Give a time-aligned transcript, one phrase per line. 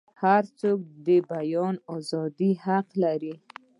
[0.21, 3.33] هرڅوک د بیان ازادۍ حق لري.